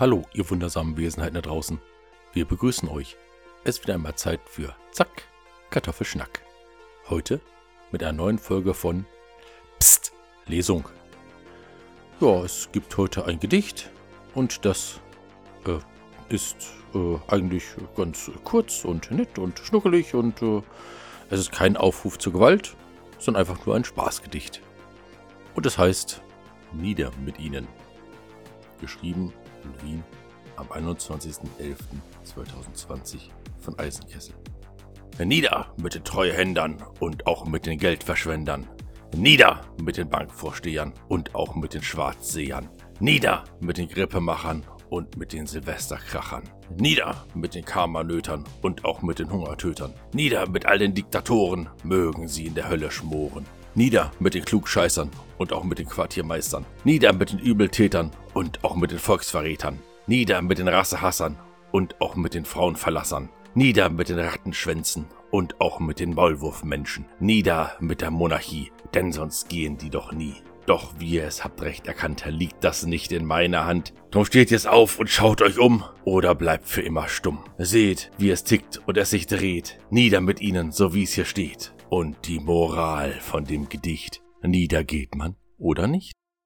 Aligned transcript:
Hallo, 0.00 0.22
ihr 0.32 0.48
wundersamen 0.48 0.96
Wesenheiten 0.96 1.34
da 1.34 1.42
draußen. 1.42 1.78
Wir 2.32 2.46
begrüßen 2.46 2.88
euch. 2.88 3.18
Es 3.64 3.76
ist 3.76 3.82
wieder 3.82 3.92
einmal 3.92 4.14
Zeit 4.14 4.40
für 4.46 4.74
Zack, 4.92 5.24
Kartoffelschnack. 5.68 6.40
Heute 7.10 7.38
mit 7.92 8.02
einer 8.02 8.14
neuen 8.14 8.38
Folge 8.38 8.72
von 8.72 9.04
Psst, 9.78 10.14
Lesung. 10.46 10.88
Ja, 12.18 12.42
es 12.42 12.70
gibt 12.72 12.96
heute 12.96 13.26
ein 13.26 13.40
Gedicht 13.40 13.90
und 14.34 14.64
das 14.64 15.00
äh, 15.66 16.34
ist 16.34 16.56
äh, 16.94 17.18
eigentlich 17.28 17.64
ganz 17.94 18.30
kurz 18.42 18.86
und 18.86 19.10
nett 19.10 19.38
und 19.38 19.58
schnuckelig 19.58 20.14
und 20.14 20.40
äh, 20.40 20.62
es 21.28 21.40
ist 21.40 21.52
kein 21.52 21.76
Aufruf 21.76 22.18
zur 22.18 22.32
Gewalt, 22.32 22.74
sondern 23.18 23.42
einfach 23.42 23.66
nur 23.66 23.76
ein 23.76 23.84
Spaßgedicht. 23.84 24.62
Und 25.54 25.66
es 25.66 25.76
heißt 25.76 26.22
Nieder 26.72 27.10
mit 27.22 27.38
ihnen. 27.38 27.68
Geschrieben 28.80 29.34
in 29.64 29.82
Wien 29.82 30.04
am 30.56 30.68
21.11.2020 30.68 33.30
von 33.58 33.78
Eisenkessel. 33.78 34.34
Nieder 35.24 35.72
mit 35.76 35.94
den 35.94 36.04
Treuhändern 36.04 36.82
und 36.98 37.26
auch 37.26 37.44
mit 37.44 37.66
den 37.66 37.78
Geldverschwendern. 37.78 38.66
Nieder 39.14 39.60
mit 39.82 39.96
den 39.96 40.08
Bankvorstehern 40.08 40.94
und 41.08 41.34
auch 41.34 41.54
mit 41.56 41.74
den 41.74 41.82
Schwarzsehern. 41.82 42.68
Nieder 43.00 43.44
mit 43.60 43.76
den 43.76 43.88
Grippemachern 43.88 44.64
und 44.88 45.16
mit 45.16 45.32
den 45.32 45.46
Silvesterkrachern. 45.46 46.44
Nieder 46.78 47.26
mit 47.34 47.54
den 47.54 47.64
Karmanötern 47.64 48.44
und 48.62 48.84
auch 48.84 49.02
mit 49.02 49.18
den 49.18 49.30
Hungertötern. 49.30 49.92
Nieder 50.12 50.48
mit 50.48 50.66
all 50.66 50.78
den 50.78 50.94
Diktatoren, 50.94 51.68
mögen 51.84 52.28
sie 52.28 52.46
in 52.46 52.54
der 52.54 52.68
Hölle 52.68 52.90
schmoren. 52.90 53.46
Nieder 53.74 54.10
mit 54.18 54.34
den 54.34 54.44
Klugscheißern 54.44 55.10
und 55.40 55.54
auch 55.54 55.64
mit 55.64 55.78
den 55.78 55.88
Quartiermeistern. 55.88 56.66
Nieder 56.84 57.14
mit 57.14 57.32
den 57.32 57.38
Übeltätern 57.38 58.10
und 58.34 58.62
auch 58.62 58.76
mit 58.76 58.90
den 58.90 58.98
Volksverrätern. 58.98 59.80
Nieder 60.06 60.42
mit 60.42 60.58
den 60.58 60.68
Rassehassern 60.68 61.38
und 61.72 61.98
auch 62.00 62.14
mit 62.14 62.34
den 62.34 62.44
Frauenverlassern. 62.44 63.30
Nieder 63.54 63.88
mit 63.88 64.10
den 64.10 64.18
Rattenschwänzen 64.18 65.06
und 65.30 65.58
auch 65.60 65.80
mit 65.80 65.98
den 65.98 66.14
Maulwurfmenschen. 66.14 67.06
Nieder 67.20 67.72
mit 67.80 68.02
der 68.02 68.10
Monarchie, 68.10 68.70
denn 68.92 69.12
sonst 69.12 69.48
gehen 69.48 69.78
die 69.78 69.88
doch 69.88 70.12
nie. 70.12 70.34
Doch 70.66 70.92
wie 70.98 71.12
ihr 71.14 71.24
es 71.24 71.42
habt 71.42 71.62
recht 71.62 71.86
erkannt, 71.86 72.22
liegt 72.28 72.62
das 72.62 72.84
nicht 72.84 73.10
in 73.10 73.24
meiner 73.24 73.64
Hand. 73.64 73.94
Drum 74.10 74.26
steht 74.26 74.50
jetzt 74.50 74.68
auf 74.68 74.98
und 74.98 75.08
schaut 75.08 75.40
euch 75.40 75.58
um 75.58 75.84
oder 76.04 76.34
bleibt 76.34 76.68
für 76.68 76.82
immer 76.82 77.08
stumm. 77.08 77.38
Seht, 77.56 78.10
wie 78.18 78.30
es 78.30 78.44
tickt 78.44 78.80
und 78.86 78.98
es 78.98 79.08
sich 79.08 79.26
dreht. 79.26 79.78
Nieder 79.88 80.20
mit 80.20 80.42
ihnen, 80.42 80.70
so 80.70 80.92
wie 80.94 81.04
es 81.04 81.14
hier 81.14 81.24
steht. 81.24 81.72
Und 81.88 82.28
die 82.28 82.40
Moral 82.40 83.12
von 83.20 83.46
dem 83.46 83.68
Gedicht. 83.70 84.22
Niedergeht 84.42 85.14
man 85.14 85.36
oder 85.58 85.86
nicht? 85.86 86.12